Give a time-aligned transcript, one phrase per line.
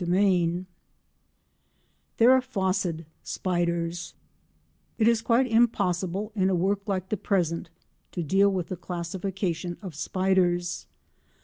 [0.01, 0.65] CHAPTER XI
[2.17, 4.15] THERAPHOSID SPIDERS
[4.97, 7.69] It is quite impossible in a work like the present
[8.13, 10.87] to deal with the classification of spiders.